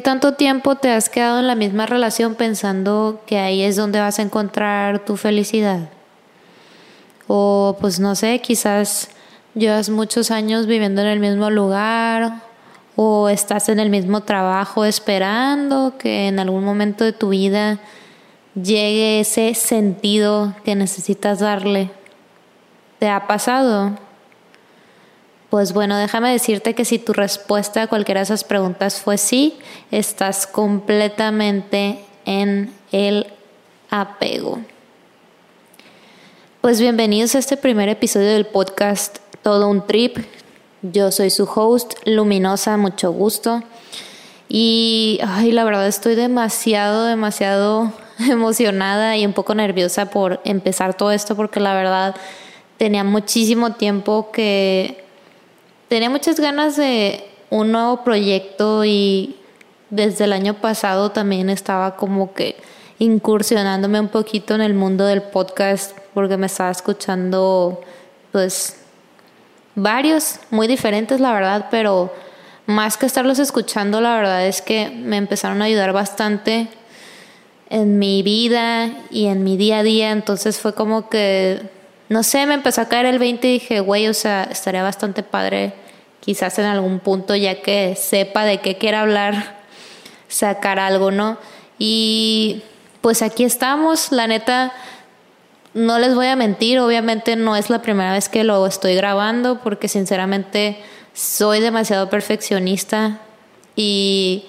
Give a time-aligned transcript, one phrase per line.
[0.00, 4.00] ¿Qué tanto tiempo te has quedado en la misma relación pensando que ahí es donde
[4.00, 5.90] vas a encontrar tu felicidad?
[7.26, 9.10] O pues no sé, quizás
[9.54, 12.40] llevas muchos años viviendo en el mismo lugar
[12.96, 17.78] o estás en el mismo trabajo esperando que en algún momento de tu vida
[18.54, 21.90] llegue ese sentido que necesitas darle.
[23.00, 23.98] ¿Te ha pasado?
[25.50, 29.58] Pues bueno, déjame decirte que si tu respuesta a cualquiera de esas preguntas fue sí,
[29.90, 33.26] estás completamente en el
[33.90, 34.60] apego.
[36.60, 40.18] Pues bienvenidos a este primer episodio del podcast Todo un Trip.
[40.82, 43.64] Yo soy su host, Luminosa, mucho gusto.
[44.48, 51.10] Y ay, la verdad estoy demasiado, demasiado emocionada y un poco nerviosa por empezar todo
[51.10, 52.14] esto porque la verdad
[52.76, 55.09] tenía muchísimo tiempo que
[55.90, 59.34] tenía muchas ganas de un nuevo proyecto y
[59.90, 62.54] desde el año pasado también estaba como que
[63.00, 67.80] incursionándome un poquito en el mundo del podcast porque me estaba escuchando
[68.30, 68.76] pues
[69.74, 72.14] varios muy diferentes la verdad pero
[72.66, 76.68] más que estarlos escuchando la verdad es que me empezaron a ayudar bastante
[77.68, 80.10] en mi vida y en mi día a día.
[80.10, 81.79] Entonces fue como que
[82.10, 85.22] no sé, me empezó a caer el 20 y dije, güey, o sea, estaría bastante
[85.22, 85.72] padre
[86.18, 89.60] quizás en algún punto, ya que sepa de qué quiere hablar,
[90.28, 91.38] sacar algo, ¿no?
[91.78, 92.62] Y
[93.00, 94.72] pues aquí estamos, la neta,
[95.72, 99.60] no les voy a mentir, obviamente no es la primera vez que lo estoy grabando,
[99.60, 100.82] porque sinceramente
[101.14, 103.20] soy demasiado perfeccionista
[103.76, 104.46] y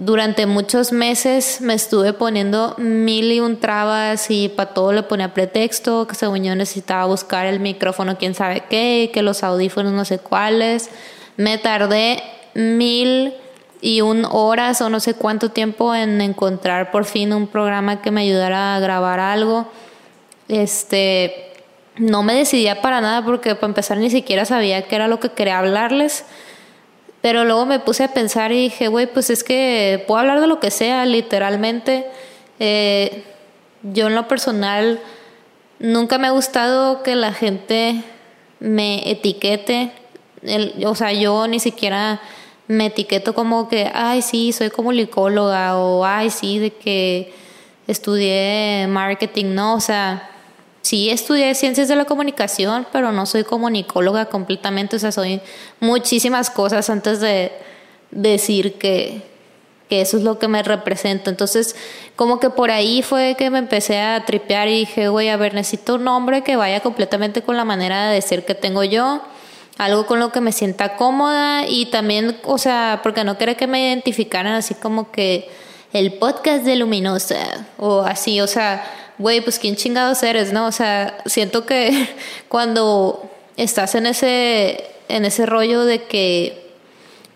[0.00, 5.34] durante muchos meses me estuve poniendo mil y un trabas y para todo le ponía
[5.34, 10.06] pretexto, que según yo necesitaba buscar el micrófono quién sabe qué, que los audífonos no
[10.06, 10.88] sé cuáles.
[11.36, 12.22] Me tardé
[12.54, 13.34] mil
[13.82, 18.10] y un horas o no sé cuánto tiempo en encontrar por fin un programa que
[18.10, 19.70] me ayudara a grabar algo.
[20.48, 21.52] Este,
[21.96, 25.28] no me decidía para nada porque para empezar ni siquiera sabía qué era lo que
[25.28, 26.24] quería hablarles.
[27.20, 30.46] Pero luego me puse a pensar y dije, güey, pues es que puedo hablar de
[30.46, 32.06] lo que sea, literalmente.
[32.58, 33.24] Eh,
[33.82, 35.00] yo en lo personal
[35.78, 38.02] nunca me ha gustado que la gente
[38.58, 39.92] me etiquete.
[40.86, 42.20] o sea, yo ni siquiera
[42.68, 47.34] me etiqueto como que, ay, sí, soy comunicóloga o, ay, sí, de que
[47.88, 50.30] estudié marketing, no, o sea,
[50.82, 55.40] sí estudié ciencias de la comunicación, pero no soy comunicóloga completamente, o sea, soy
[55.80, 57.52] muchísimas cosas antes de
[58.10, 59.22] decir que,
[59.90, 61.30] que eso es lo que me representa.
[61.30, 61.74] Entonces,
[62.14, 65.52] como que por ahí fue que me empecé a tripear y dije, güey, a ver,
[65.52, 69.20] necesito un nombre que vaya completamente con la manera de decir que tengo yo,
[69.78, 73.66] algo con lo que me sienta cómoda y también, o sea, porque no quería que
[73.66, 75.50] me identificaran así como que
[75.92, 78.84] el podcast de Luminosa o así, o sea,
[79.20, 80.66] güey, pues quién chingados eres, ¿no?
[80.66, 82.08] O sea, siento que
[82.48, 86.72] cuando estás en ese, en ese rollo de que,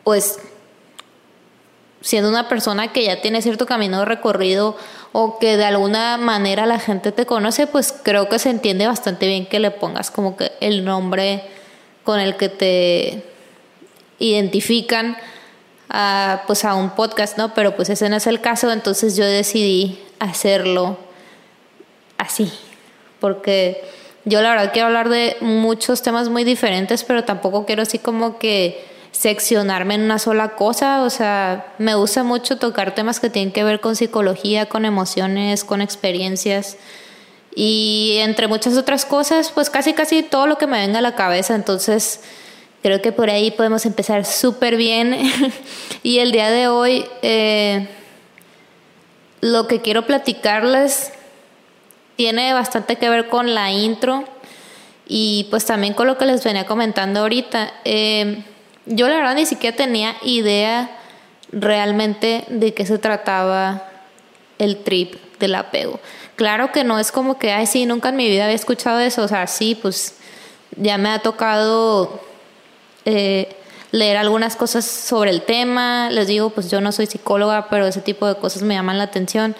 [0.02, 0.38] pues,
[2.00, 4.76] siendo una persona que ya tiene cierto camino recorrido
[5.12, 9.26] o que de alguna manera la gente te conoce, pues creo que se entiende bastante
[9.26, 11.44] bien que le pongas como que el nombre
[12.02, 13.24] con el que te
[14.18, 15.18] identifican
[15.90, 17.52] a, pues a un podcast, ¿no?
[17.52, 21.03] Pero pues ese no es el caso, entonces yo decidí hacerlo
[22.24, 22.52] así,
[23.20, 23.82] porque
[24.24, 28.38] yo la verdad quiero hablar de muchos temas muy diferentes, pero tampoco quiero así como
[28.38, 33.52] que seccionarme en una sola cosa, o sea, me gusta mucho tocar temas que tienen
[33.52, 36.76] que ver con psicología, con emociones, con experiencias.
[37.54, 41.14] Y entre muchas otras cosas, pues casi casi todo lo que me venga a la
[41.14, 42.20] cabeza, entonces
[42.82, 45.16] creo que por ahí podemos empezar súper bien.
[46.02, 47.88] Y el día de hoy eh,
[49.40, 51.13] lo que quiero platicarles
[52.16, 54.24] tiene bastante que ver con la intro
[55.06, 57.72] y pues también con lo que les venía comentando ahorita.
[57.84, 58.44] Eh,
[58.86, 60.90] yo la verdad ni siquiera tenía idea
[61.52, 63.88] realmente de qué se trataba
[64.58, 66.00] el trip del apego.
[66.36, 69.22] Claro que no es como que, ay, sí, nunca en mi vida había escuchado eso.
[69.22, 70.16] O sea, sí, pues
[70.76, 72.20] ya me ha tocado
[73.04, 73.56] eh,
[73.92, 76.10] leer algunas cosas sobre el tema.
[76.10, 79.04] Les digo, pues yo no soy psicóloga, pero ese tipo de cosas me llaman la
[79.04, 79.54] atención.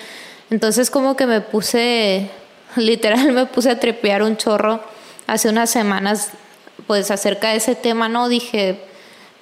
[0.51, 2.31] Entonces como que me puse
[2.77, 4.81] literal me puse a trepear un chorro
[5.27, 6.31] hace unas semanas,
[6.87, 8.29] pues acerca de ese tema, ¿no?
[8.29, 8.81] Dije,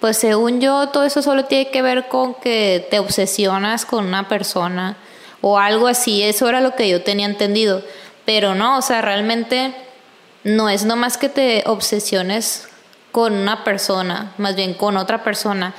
[0.00, 4.28] pues según yo, todo eso solo tiene que ver con que te obsesionas con una
[4.28, 4.96] persona
[5.40, 7.82] o algo así, eso era lo que yo tenía entendido,
[8.24, 9.74] pero no, o sea, realmente
[10.44, 12.68] no es nomás que te obsesiones
[13.10, 15.74] con una persona, más bien con otra persona,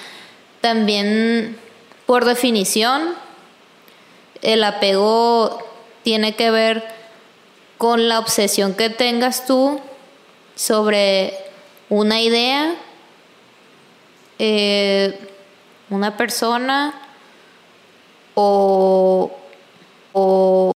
[0.61, 1.57] también
[2.05, 3.15] por definición,
[4.41, 5.59] el apego
[6.03, 6.85] tiene que ver
[7.83, 9.77] con la obsesión que tengas tú
[10.55, 11.33] sobre
[11.89, 12.75] una idea,
[14.39, 15.19] eh,
[15.89, 16.93] una persona
[18.35, 19.29] o,
[20.13, 20.71] o,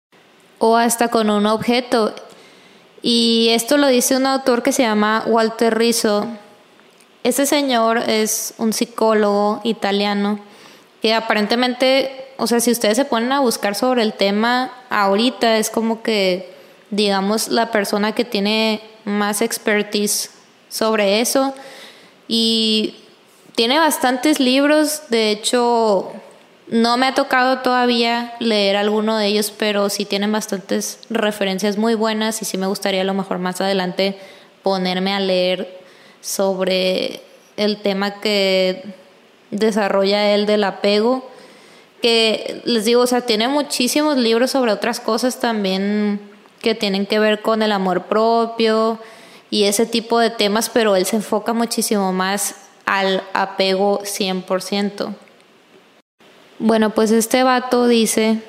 [0.58, 2.16] o hasta con un objeto.
[3.04, 6.26] Y esto lo dice un autor que se llama Walter Rizzo.
[7.24, 10.40] Este señor es un psicólogo italiano
[11.04, 15.70] que aparentemente, o sea, si ustedes se ponen a buscar sobre el tema ahorita, es
[15.70, 16.55] como que,
[16.90, 20.32] digamos, la persona que tiene más expertise
[20.70, 21.54] sobre eso.
[22.28, 22.96] Y
[23.56, 26.12] tiene bastantes libros, de hecho,
[26.68, 31.94] no me ha tocado todavía leer alguno de ellos, pero sí tienen bastantes referencias muy
[31.94, 34.18] buenas y sí me gustaría a lo mejor más adelante
[34.64, 35.80] ponerme a leer
[36.22, 37.22] sobre
[37.56, 38.84] el tema que
[39.52, 41.30] desarrolla él del apego,
[42.02, 47.20] que les digo, o sea, tiene muchísimos libros sobre otras cosas también que tienen que
[47.20, 49.00] ver con el amor propio
[49.50, 52.56] y ese tipo de temas, pero él se enfoca muchísimo más
[52.86, 55.14] al apego 100%.
[56.60, 58.42] Bueno, pues este vato dice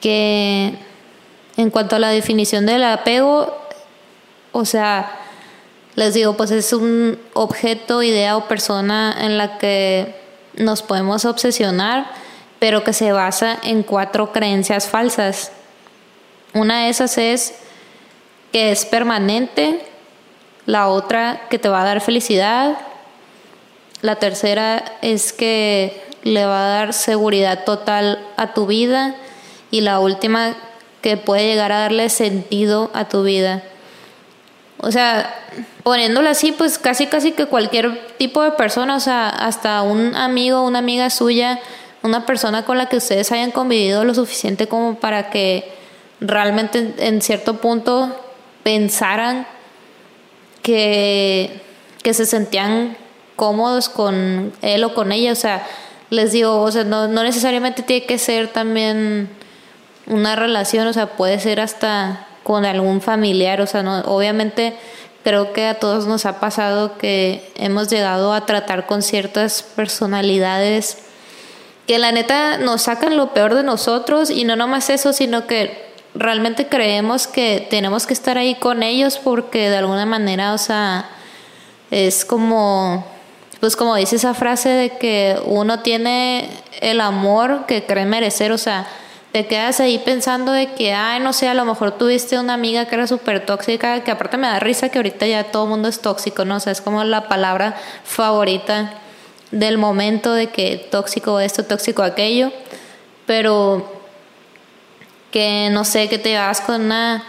[0.00, 0.74] que
[1.56, 3.56] en cuanto a la definición del apego,
[4.52, 5.18] o sea,
[5.96, 10.14] les digo, pues es un objeto, idea o persona en la que
[10.56, 12.10] nos podemos obsesionar,
[12.58, 15.52] pero que se basa en cuatro creencias falsas.
[16.54, 17.54] Una de esas es
[18.52, 19.80] que es permanente,
[20.66, 22.78] la otra que te va a dar felicidad,
[24.02, 29.14] la tercera es que le va a dar seguridad total a tu vida
[29.70, 30.54] y la última
[31.02, 33.62] que puede llegar a darle sentido a tu vida.
[34.78, 35.34] O sea,
[35.82, 40.62] poniéndolo así, pues casi casi que cualquier tipo de persona, o sea, hasta un amigo,
[40.62, 41.60] una amiga suya,
[42.02, 45.79] una persona con la que ustedes hayan convivido lo suficiente como para que
[46.20, 48.14] realmente en cierto punto
[48.62, 49.46] pensaran
[50.62, 51.60] que,
[52.02, 52.96] que se sentían
[53.36, 55.66] cómodos con él o con ella, o sea,
[56.10, 59.30] les digo, o sea, no, no necesariamente tiene que ser también
[60.06, 64.74] una relación, o sea, puede ser hasta con algún familiar, o sea, no, obviamente
[65.22, 70.98] creo que a todos nos ha pasado que hemos llegado a tratar con ciertas personalidades
[71.86, 75.89] que la neta nos sacan lo peor de nosotros y no nomás eso, sino que
[76.14, 81.08] realmente creemos que tenemos que estar ahí con ellos porque de alguna manera, o sea,
[81.90, 83.04] es como
[83.60, 86.48] pues como dice esa frase de que uno tiene
[86.80, 88.86] el amor que cree merecer, o sea,
[89.32, 92.86] te quedas ahí pensando de que, ay, no sé, a lo mejor tuviste una amiga
[92.86, 96.00] que era súper tóxica, que aparte me da risa que ahorita ya todo mundo es
[96.00, 96.56] tóxico, ¿no?
[96.56, 98.94] O sea, es como la palabra favorita
[99.50, 102.50] del momento de que tóxico esto, tóxico aquello,
[103.26, 103.99] pero
[105.30, 107.24] que no sé, que te vas con una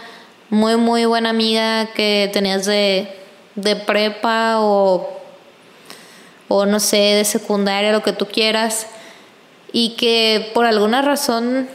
[0.50, 3.08] muy, muy buena amiga que tenías de,
[3.54, 5.22] de prepa o
[6.54, 8.86] o no sé, de secundaria, lo que tú quieras,
[9.72, 11.66] y que por alguna razón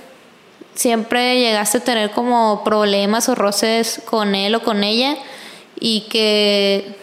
[0.75, 5.17] siempre llegaste a tener como problemas o roces con él o con ella,
[5.79, 6.95] y que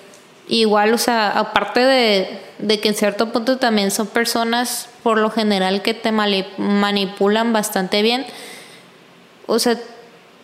[0.47, 5.31] igual, o sea, aparte de, de que en cierto punto también son personas por lo
[5.31, 8.25] general que te manipulan bastante bien,
[9.47, 9.79] o sea,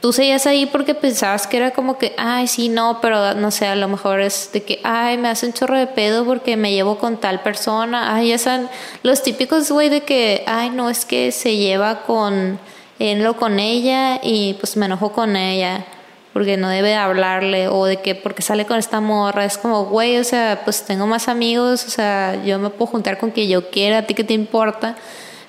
[0.00, 3.66] tú seguías ahí porque pensabas que era como que, ay, sí, no, pero no sé,
[3.66, 6.72] a lo mejor es de que, ay, me hace un chorro de pedo porque me
[6.72, 8.14] llevo con tal persona.
[8.14, 8.68] Ay, ya son
[9.02, 12.58] los típicos, güey, de que, ay, no, es que se lleva con
[12.98, 15.86] él o con ella y pues me enojo con ella
[16.32, 19.44] porque no debe hablarle o de que porque sale con esta morra.
[19.44, 23.18] Es como, güey, o sea, pues tengo más amigos, o sea, yo me puedo juntar
[23.18, 24.96] con quien yo quiera, a ti qué te importa.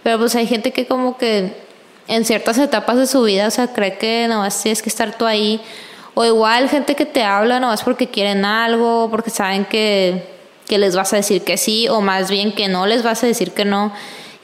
[0.04, 1.54] Pero pues hay gente que como que
[2.12, 5.26] en ciertas etapas de su vida, o sea, cree que nomás tienes que estar tú
[5.26, 5.62] ahí.
[6.14, 10.28] O igual gente que te habla nomás porque quieren algo, porque saben que,
[10.68, 13.28] que les vas a decir que sí, o más bien que no les vas a
[13.28, 13.94] decir que no.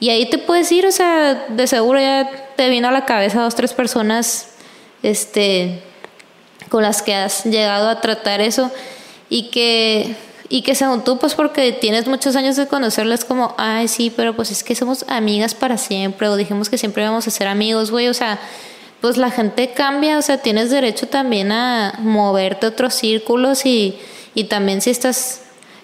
[0.00, 3.42] Y ahí te puedes ir, o sea, de seguro ya te vino a la cabeza
[3.42, 4.54] dos, tres personas
[5.02, 5.82] este,
[6.70, 8.70] con las que has llegado a tratar eso
[9.28, 10.16] y que
[10.48, 14.34] y que según tú, pues porque tienes muchos años de conocerles como, ay, sí, pero
[14.34, 17.90] pues es que somos amigas para siempre, o dijimos que siempre vamos a ser amigos,
[17.90, 18.38] güey, o sea,
[19.00, 23.98] pues la gente cambia, o sea, tienes derecho también a moverte a otros círculos y,
[24.34, 25.42] y también si estás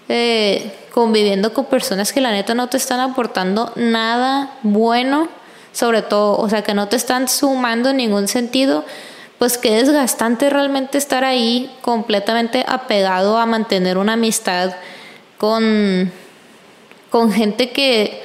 [0.09, 5.29] eh, conviviendo con personas que la neta no te están aportando nada bueno,
[5.73, 8.85] sobre todo, o sea, que no te están sumando en ningún sentido,
[9.45, 14.75] pues qué desgastante realmente estar ahí completamente apegado a mantener una amistad
[15.37, 16.11] con,
[17.11, 18.23] con gente que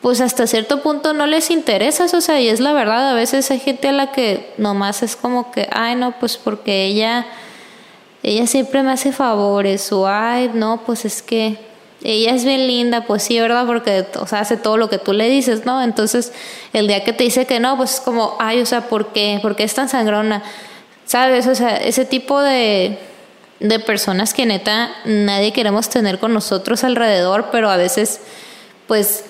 [0.00, 3.50] pues hasta cierto punto no les interesas, o sea, y es la verdad, a veces
[3.50, 7.26] hay gente a la que nomás es como que, ay, no, pues porque ella,
[8.22, 11.58] ella siempre me hace favores, o ay, no, pues es que
[12.02, 13.66] ella es bien linda, pues sí, ¿verdad?
[13.66, 15.82] Porque, o sea, hace todo lo que tú le dices, ¿no?
[15.82, 16.32] Entonces,
[16.72, 19.38] el día que te dice que no, pues es como, ay, o sea, ¿por qué?
[19.42, 20.42] ¿Por qué es tan sangrona?
[21.04, 21.46] ¿Sabes?
[21.46, 22.98] O sea, ese tipo de,
[23.58, 28.20] de personas que neta nadie queremos tener con nosotros alrededor, pero a veces,
[28.86, 29.24] pues,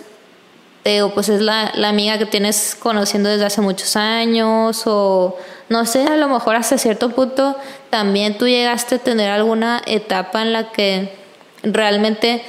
[1.15, 5.37] pues es la, la amiga que tienes conociendo desde hace muchos años, o
[5.69, 7.57] no sé, a lo mejor hasta cierto punto
[7.91, 11.13] también tú llegaste a tener alguna etapa en la que
[11.63, 12.43] realmente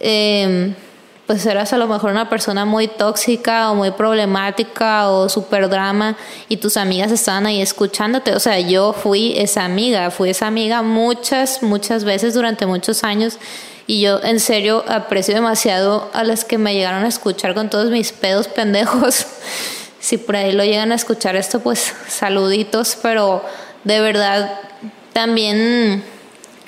[0.00, 0.74] eh,
[1.28, 6.16] pues eras a lo mejor una persona muy tóxica o muy problemática o super drama
[6.48, 8.34] y tus amigas estaban ahí escuchándote.
[8.34, 13.38] O sea, yo fui esa amiga, fui esa amiga muchas, muchas veces durante muchos años
[13.86, 17.90] y yo en serio aprecio demasiado a las que me llegaron a escuchar con todos
[17.90, 19.26] mis pedos pendejos.
[20.00, 23.44] si por ahí lo llegan a escuchar esto, pues saluditos, pero
[23.84, 24.60] de verdad
[25.12, 26.02] también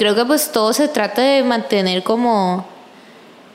[0.00, 2.64] creo que pues todo se trata de mantener como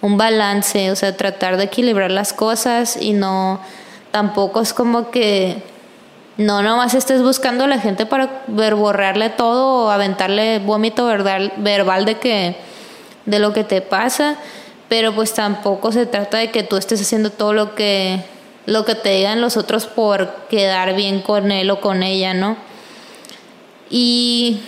[0.04, 3.60] un balance, o sea, tratar de equilibrar las cosas y no,
[4.12, 5.64] tampoco es como que
[6.38, 12.06] no nomás estés buscando a la gente para verborrearle todo o aventarle vómito verbal, verbal
[12.06, 12.56] de que
[13.26, 14.36] de lo que te pasa,
[14.88, 18.24] pero pues tampoco se trata de que tú estés haciendo todo lo que
[18.68, 22.56] lo que te digan los otros por quedar bien con él o con ella, ¿no?
[23.90, 24.60] Y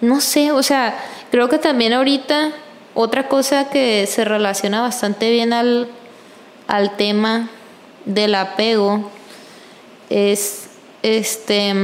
[0.00, 0.98] no sé, o sea,
[1.30, 2.52] creo que también ahorita
[2.94, 5.88] otra cosa que se relaciona bastante bien al,
[6.66, 7.50] al tema
[8.04, 9.10] del apego
[10.08, 10.68] es
[11.02, 11.74] este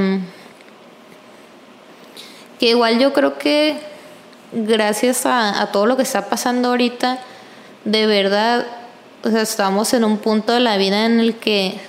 [2.63, 3.77] que igual yo creo que
[4.53, 7.19] gracias a, todo lo que está pasando ahorita,
[7.85, 8.67] de verdad,
[9.25, 11.81] o sea, estamos en un punto de la vida en el que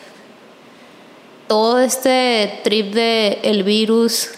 [1.48, 4.32] todo este trip de el virus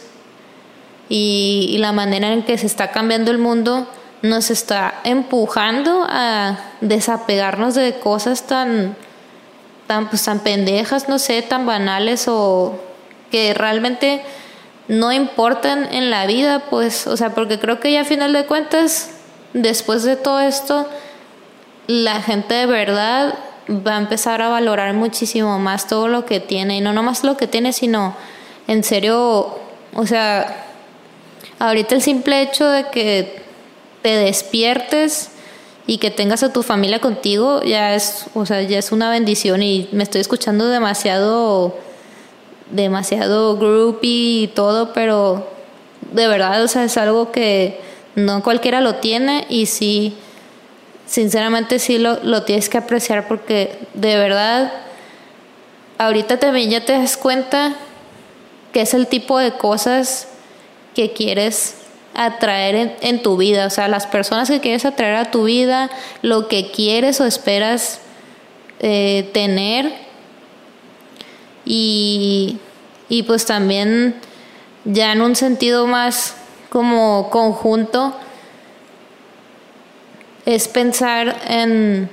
[1.09, 3.87] y, y la manera en que se está cambiando el mundo,
[4.21, 8.95] nos está empujando a desapegarnos de cosas tan,
[9.87, 12.79] tan, pues, tan pendejas, no sé, tan banales o
[13.31, 14.23] que realmente
[14.87, 18.45] no importan en la vida, pues, o sea, porque creo que ya a final de
[18.45, 19.11] cuentas,
[19.53, 20.87] después de todo esto,
[21.87, 23.35] la gente de verdad
[23.69, 27.35] va a empezar a valorar muchísimo más todo lo que tiene, y no nomás lo
[27.37, 28.15] que tiene, sino
[28.67, 29.59] en serio,
[29.93, 30.65] o sea,
[31.59, 33.41] ahorita el simple hecho de que
[34.01, 35.29] te despiertes
[35.87, 39.61] y que tengas a tu familia contigo ya es, o sea, ya es una bendición
[39.63, 41.75] y me estoy escuchando demasiado
[42.69, 45.47] demasiado groupie y todo, pero
[46.11, 47.79] de verdad, o sea, es algo que
[48.15, 50.15] no cualquiera lo tiene y sí
[51.05, 54.73] sinceramente sí lo, lo tienes que apreciar porque de verdad
[55.99, 57.75] ahorita también ya te das cuenta
[58.73, 60.27] que es el tipo de cosas
[60.95, 61.75] que quieres
[62.15, 66.47] atraer en, tu vida, o sea, las personas que quieres atraer a tu vida, lo
[66.47, 67.99] que quieres o esperas
[68.79, 69.91] eh, tener.
[71.65, 72.57] Y,
[73.09, 74.15] y pues también
[74.85, 76.35] ya en un sentido más
[76.69, 78.15] como conjunto
[80.45, 82.09] es pensar en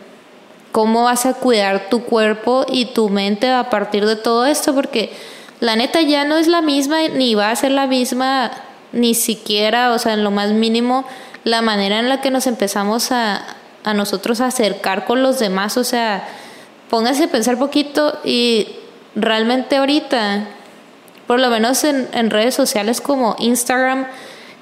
[0.73, 5.13] cómo vas a cuidar tu cuerpo y tu mente a partir de todo esto, porque
[5.61, 8.51] la neta ya no es la misma ni va a ser la misma
[8.93, 11.05] ni siquiera, o sea, en lo más mínimo,
[11.45, 13.45] la manera en la que nos empezamos a,
[13.85, 16.29] a nosotros acercar con los demás, o sea,
[16.91, 18.69] póngase a pensar poquito y
[19.15, 20.47] realmente ahorita,
[21.27, 24.07] por lo menos en, en redes sociales como Instagram,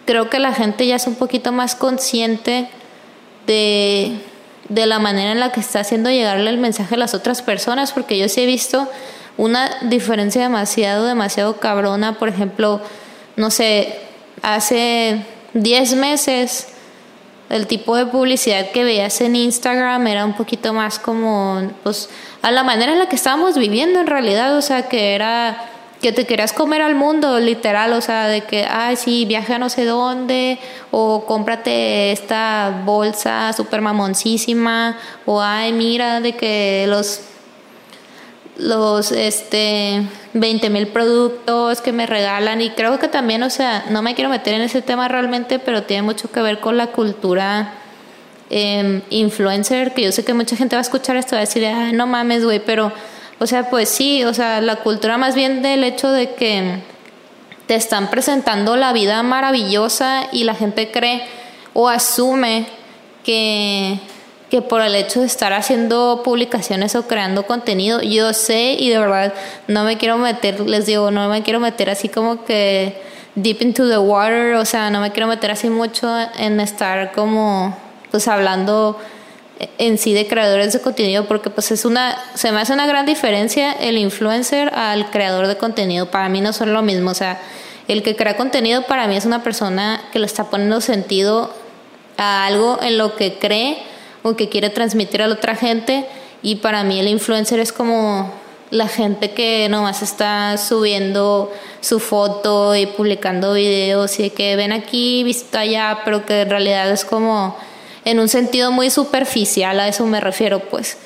[0.07, 2.69] creo que la gente ya es un poquito más consciente
[3.47, 4.17] de,
[4.69, 7.93] de la manera en la que está haciendo llegarle el mensaje a las otras personas,
[7.93, 8.89] porque yo sí he visto
[9.37, 12.81] una diferencia demasiado, demasiado cabrona, por ejemplo,
[13.37, 13.99] no sé,
[14.43, 16.69] hace 10 meses
[17.51, 22.09] el tipo de publicidad que veías en Instagram era un poquito más como, pues,
[22.43, 25.67] a la manera en la que estábamos viviendo en realidad, o sea, que era
[26.01, 29.59] que te querías comer al mundo, literal, o sea, de que, ay, sí, viaja a
[29.59, 30.59] no sé dónde,
[30.91, 37.21] o cómprate esta bolsa super mamoncísima, o ay, mira, de que los
[38.57, 44.03] los este 20 mil productos que me regalan y creo que también, o sea, no
[44.03, 47.75] me quiero meter en ese tema realmente, pero tiene mucho que ver con la cultura
[48.49, 51.65] em, influencer, que yo sé que mucha gente va a escuchar esto va a decir,
[51.65, 52.93] Ay, no mames, güey, pero,
[53.39, 56.81] o sea, pues sí, o sea, la cultura más bien del hecho de que
[57.67, 61.23] te están presentando la vida maravillosa y la gente cree
[61.73, 62.67] o asume
[63.25, 63.99] que
[64.51, 68.99] que por el hecho de estar haciendo publicaciones o creando contenido, yo sé y de
[68.99, 69.33] verdad
[69.69, 73.01] no me quiero meter, les digo, no me quiero meter así como que
[73.37, 77.77] deep into the water, o sea, no me quiero meter así mucho en estar como
[78.11, 78.99] pues hablando
[79.79, 83.07] en sí de creadores de contenido porque pues es una se me hace una gran
[83.07, 86.11] diferencia el influencer al creador de contenido.
[86.11, 87.41] Para mí no son lo mismo o sea
[87.87, 91.53] el que crea contenido para mí es una persona que le está poniendo sentido
[92.17, 93.90] a algo en lo que cree
[94.23, 96.07] o que quiere transmitir a la otra gente
[96.43, 98.33] y para mí el influencer es como
[98.71, 105.25] la gente que nomás está subiendo su foto y publicando videos y que ven aquí,
[105.25, 107.57] visto allá, pero que en realidad es como
[108.05, 110.99] en un sentido muy superficial, a eso me refiero pues.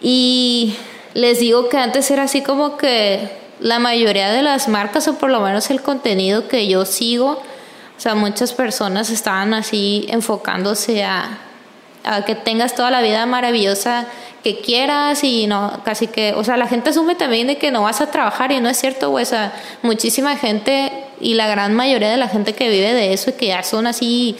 [0.00, 0.74] Y
[1.14, 5.30] les digo que antes era así como que la mayoría de las marcas, o por
[5.30, 7.42] lo menos el contenido que yo sigo,
[7.96, 11.38] o sea, muchas personas estaban así enfocándose a,
[12.04, 14.06] a que tengas toda la vida maravillosa
[14.42, 17.82] que quieras y no, casi que, o sea, la gente asume también de que no
[17.82, 21.74] vas a trabajar y no es cierto, güey, o sea, muchísima gente y la gran
[21.74, 24.36] mayoría de la gente que vive de eso y que ya son así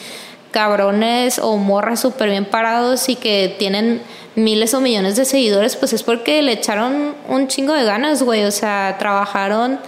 [0.50, 4.02] cabrones o morras súper bien parados y que tienen
[4.35, 8.45] miles o millones de seguidores, pues es porque le echaron un chingo de ganas, güey.
[8.45, 9.81] O sea, trabajaron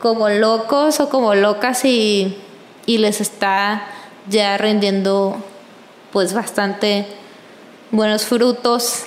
[0.00, 2.36] como locos o como locas y,
[2.86, 3.86] y les está
[4.28, 5.42] ya rindiendo
[6.12, 7.06] pues bastante
[7.90, 9.04] buenos frutos.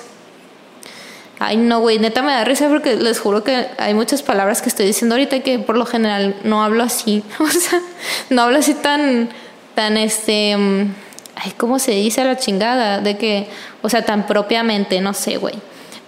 [1.39, 4.69] Ay, no, güey, neta me da risa porque les juro que hay muchas palabras que
[4.69, 7.23] estoy diciendo ahorita que por lo general no hablo así.
[7.39, 7.81] O sea,
[8.29, 9.29] no hablo así tan
[9.75, 10.93] tan este, mm,
[11.35, 12.99] ay, ¿cómo se dice la chingada?
[12.99, 13.47] De que,
[13.81, 15.55] o sea, tan propiamente, no sé, güey.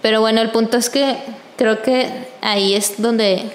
[0.02, 1.16] Pero bueno, el punto es que
[1.56, 2.08] creo que
[2.42, 3.50] ahí es donde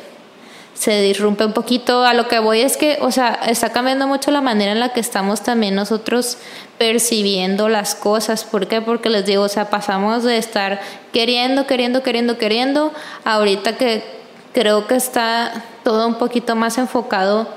[0.79, 2.05] se disrumpe un poquito.
[2.05, 4.93] A lo que voy es que, o sea, está cambiando mucho la manera en la
[4.93, 6.37] que estamos también nosotros
[6.77, 8.45] percibiendo las cosas.
[8.45, 8.79] ¿Por qué?
[8.79, 10.79] Porque les digo, o sea, pasamos de estar
[11.11, 12.93] queriendo, queriendo, queriendo, queriendo,
[13.25, 14.05] ahorita que
[14.53, 17.49] creo que está todo un poquito más enfocado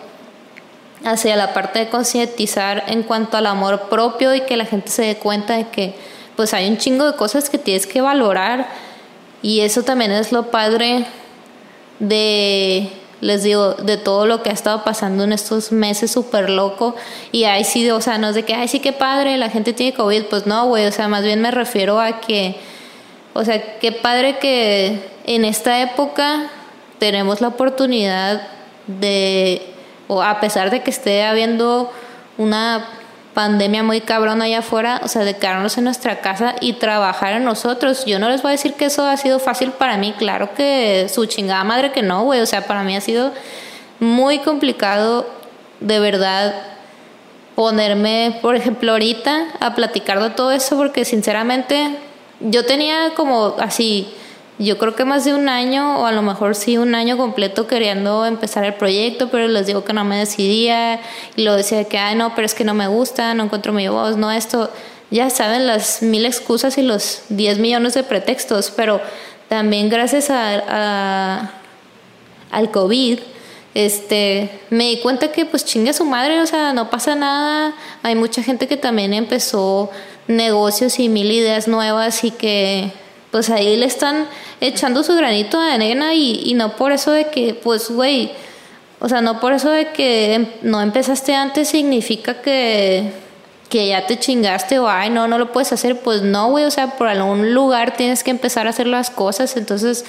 [1.04, 5.02] hacia la parte de concientizar en cuanto al amor propio y que la gente se
[5.02, 5.94] dé cuenta de que
[6.35, 8.68] pues hay un chingo de cosas que tienes que valorar
[9.42, 11.06] y eso también es lo padre
[12.00, 12.90] de
[13.22, 16.96] les digo, de todo lo que ha estado pasando en estos meses súper loco.
[17.30, 19.72] Y ahí sí, o sea, no es de que, ay, sí, qué padre, la gente
[19.72, 20.24] tiene COVID.
[20.24, 22.56] Pues no, güey, o sea, más bien me refiero a que,
[23.32, 26.50] o sea, qué padre que en esta época
[26.98, 28.42] tenemos la oportunidad
[28.88, 29.62] de
[30.08, 31.92] o a pesar de que esté habiendo
[32.38, 32.88] una
[33.34, 37.44] pandemia muy cabrona allá afuera, o sea, de quedarnos en nuestra casa y trabajar en
[37.44, 38.04] nosotros.
[38.04, 41.08] Yo no les voy a decir que eso ha sido fácil para mí, claro que
[41.12, 43.32] su chingada madre que no, güey, o sea, para mí ha sido
[44.00, 45.26] muy complicado
[45.80, 46.54] de verdad
[47.54, 51.96] ponerme, por ejemplo, ahorita a platicar de todo eso porque sinceramente
[52.40, 54.12] yo tenía como así
[54.58, 57.66] yo creo que más de un año o a lo mejor sí un año completo
[57.66, 61.00] queriendo empezar el proyecto, pero les digo que no me decidía
[61.36, 63.88] y lo decía que, ay, no, pero es que no me gusta, no encuentro mi
[63.88, 64.70] voz, no esto.
[65.10, 69.00] Ya saben las mil excusas y los 10 millones de pretextos, pero
[69.48, 71.50] también gracias a,
[72.50, 73.18] al COVID,
[73.74, 77.74] este, me di cuenta que pues chingue a su madre, o sea, no pasa nada.
[78.02, 79.90] Hay mucha gente que también empezó
[80.28, 82.92] negocios y mil ideas nuevas y que
[83.32, 84.28] pues ahí le están
[84.60, 88.30] echando su granito de arena y, y no por eso de que, pues, güey,
[89.00, 93.10] o sea, no por eso de que em, no empezaste antes significa que,
[93.68, 95.98] que ya te chingaste o, ay, no, no lo puedes hacer.
[96.00, 99.56] Pues no, güey, o sea, por algún lugar tienes que empezar a hacer las cosas.
[99.56, 100.04] Entonces,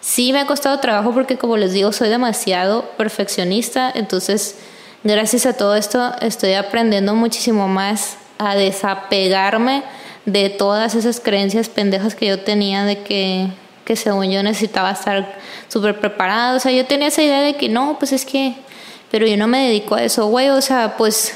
[0.00, 3.92] sí me ha costado trabajo porque, como les digo, soy demasiado perfeccionista.
[3.94, 4.56] Entonces,
[5.04, 9.84] gracias a todo esto, estoy aprendiendo muchísimo más a desapegarme
[10.26, 13.48] de todas esas creencias pendejas que yo tenía de que,
[13.84, 16.56] que según yo necesitaba estar súper preparada.
[16.56, 18.54] O sea, yo tenía esa idea de que no, pues es que,
[19.10, 20.48] pero yo no me dedico a eso, güey.
[20.48, 21.34] O sea, pues,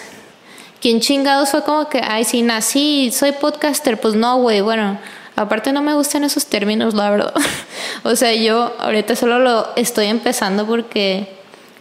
[0.81, 4.01] ¿quién chingados fue como que, ay, sí, nací, soy podcaster?
[4.01, 4.99] Pues no, güey, bueno.
[5.37, 7.33] Aparte no me gustan esos términos, la verdad.
[8.03, 11.29] o sea, yo ahorita solo lo estoy empezando porque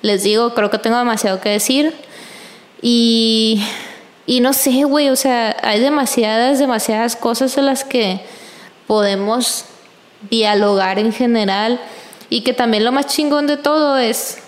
[0.03, 1.95] les digo, creo que tengo demasiado que decir.
[2.83, 3.63] Y
[4.27, 8.19] y no sé, güey, o sea, hay demasiadas, demasiadas cosas en las que
[8.85, 9.63] podemos
[10.29, 11.79] dialogar en general
[12.29, 14.39] y que también lo más chingón de todo es,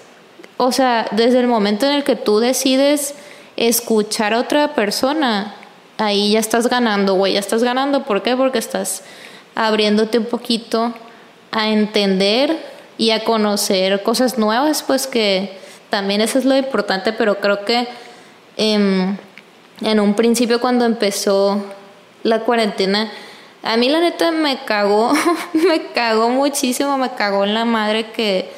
[0.58, 3.16] o sea, desde el momento en el que tú decides
[3.56, 5.56] escuchar a otra persona,
[5.98, 8.04] ahí ya estás ganando, güey, ya estás ganando.
[8.04, 8.36] ¿Por qué?
[8.36, 9.04] Porque estás
[9.56, 10.94] abriéndote un poquito
[11.52, 12.58] a entender
[12.98, 15.58] y a conocer cosas nuevas, pues que
[15.90, 17.88] también eso es lo importante, pero creo que...
[18.58, 19.16] Eh,
[19.82, 21.64] en un principio cuando empezó
[22.24, 23.12] la cuarentena,
[23.64, 25.14] a mí la neta me cagó,
[25.54, 28.50] me cagó muchísimo, me cagó en la madre que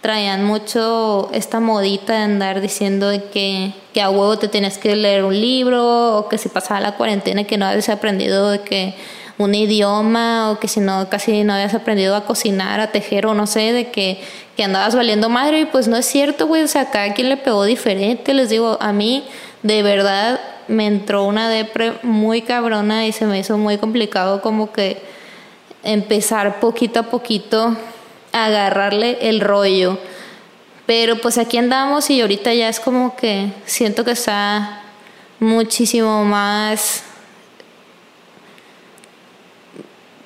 [0.00, 5.24] traían mucho esta modita de andar diciendo que, que a huevo te tenías que leer
[5.24, 8.94] un libro o que si pasaba la cuarentena que no habías aprendido de que
[9.38, 13.34] un idioma o que si no casi no habías aprendido a cocinar, a tejer o
[13.34, 14.20] no sé, de que,
[14.56, 15.60] que andabas valiendo madre.
[15.60, 18.78] Y pues no es cierto, güey, o sea, cada quien le pegó diferente, les digo,
[18.80, 19.24] a mí
[19.62, 24.72] de verdad me entró una depre muy cabrona y se me hizo muy complicado como
[24.72, 25.02] que
[25.82, 27.76] empezar poquito a poquito
[28.32, 29.98] a agarrarle el rollo.
[30.86, 34.82] Pero pues aquí andamos y ahorita ya es como que siento que está
[35.40, 37.04] muchísimo más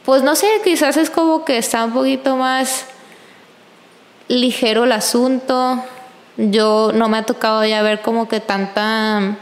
[0.09, 2.87] pues no sé, quizás es como que está un poquito más
[4.27, 5.85] ligero el asunto.
[6.39, 9.37] Yo no me ha tocado ya ver como que tanta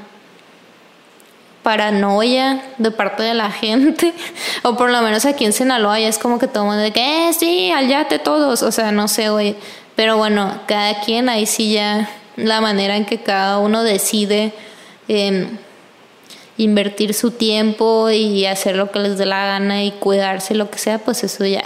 [1.66, 4.14] paranoia de parte de la gente,
[4.62, 7.00] o por lo menos aquí en Sinaloa ya es como que todo mundo de que,
[7.28, 9.56] eh, sí, al yate todos, o sea, no sé, güey,
[9.96, 14.52] pero bueno, cada quien ahí sí ya la manera en que cada uno decide
[15.08, 15.58] em,
[16.56, 20.78] invertir su tiempo y hacer lo que les dé la gana y cuidarse, lo que
[20.78, 21.64] sea, pues eso ya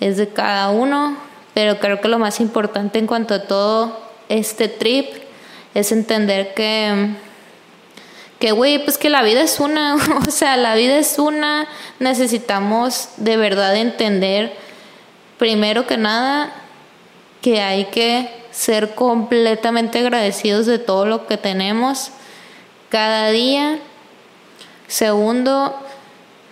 [0.00, 1.16] es de cada uno,
[1.54, 5.06] pero creo que lo más importante en cuanto a todo este trip
[5.72, 7.16] es entender que
[8.40, 11.68] que, güey, pues que la vida es una, o sea, la vida es una,
[12.00, 14.56] necesitamos de verdad entender,
[15.38, 16.52] primero que nada,
[17.42, 22.10] que hay que ser completamente agradecidos de todo lo que tenemos
[22.88, 23.78] cada día.
[24.88, 25.78] Segundo,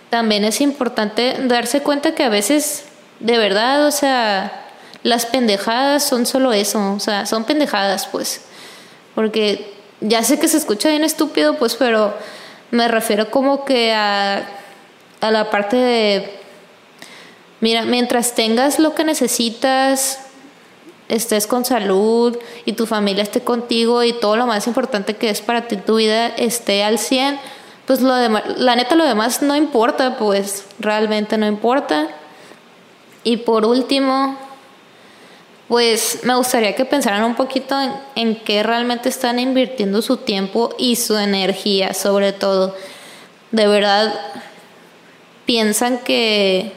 [0.09, 2.85] también es importante darse cuenta que a veces,
[3.19, 4.67] de verdad, o sea,
[5.01, 8.41] las pendejadas son solo eso, o sea, son pendejadas, pues,
[9.15, 12.13] porque ya sé que se escucha bien estúpido, pues, pero
[12.71, 14.47] me refiero como que a,
[15.21, 16.39] a la parte de,
[17.61, 20.19] mira, mientras tengas lo que necesitas,
[21.09, 25.41] estés con salud y tu familia esté contigo y todo lo más importante que es
[25.41, 27.39] para ti tu vida esté al 100,
[27.87, 32.07] pues lo demás, la neta lo demás no importa, pues realmente no importa.
[33.23, 34.37] Y por último,
[35.69, 37.75] pues me gustaría que pensaran un poquito
[38.15, 42.75] en, qué realmente están invirtiendo su tiempo y su energía, sobre todo.
[43.51, 44.19] De verdad,
[45.45, 46.73] piensan que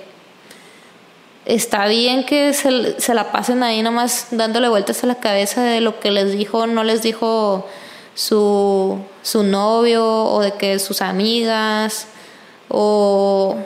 [1.46, 5.80] está bien que se, se, la pasen ahí nomás dándole vueltas a la cabeza de
[5.80, 7.66] lo que les dijo, no les dijo
[8.14, 12.08] su, su novio o de que sus amigas
[12.68, 13.56] o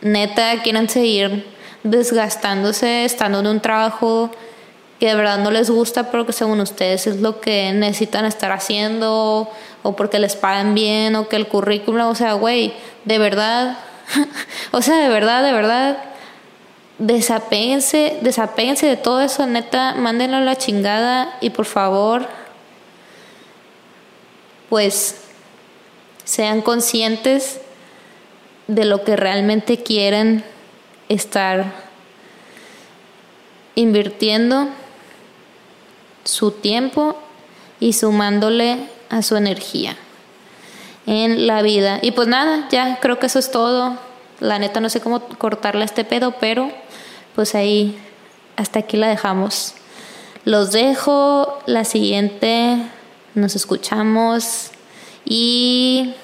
[0.00, 1.46] neta quieren seguir
[1.82, 4.30] desgastándose, estando en un trabajo
[5.00, 8.52] que de verdad no les gusta, pero que según ustedes es lo que necesitan estar
[8.52, 9.50] haciendo,
[9.82, 12.72] o porque les pagan bien, o que el currículum, o sea, güey,
[13.04, 13.78] de verdad,
[14.70, 15.98] o sea, de verdad, de verdad,
[16.98, 22.28] desapéguense, desapéguense de todo eso, neta, mándenlo a la chingada y por favor,
[24.68, 25.22] pues,
[26.22, 27.60] sean conscientes
[28.68, 30.44] de lo que realmente quieren
[31.14, 31.72] estar
[33.74, 34.68] invirtiendo
[36.24, 37.16] su tiempo
[37.80, 38.78] y sumándole
[39.10, 39.96] a su energía
[41.06, 41.98] en la vida.
[42.02, 43.98] Y pues nada, ya creo que eso es todo.
[44.40, 46.70] La neta no sé cómo cortarle este pedo, pero
[47.34, 47.98] pues ahí
[48.56, 49.74] hasta aquí la dejamos.
[50.44, 52.78] Los dejo, la siguiente
[53.34, 54.70] nos escuchamos
[55.24, 56.14] y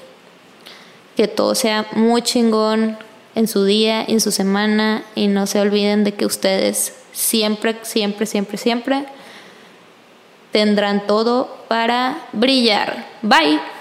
[1.17, 2.99] que todo sea muy chingón
[3.39, 8.27] en su día, en su semana y no se olviden de que ustedes siempre, siempre,
[8.27, 9.07] siempre, siempre
[10.51, 13.07] tendrán todo para brillar.
[13.23, 13.78] Bye.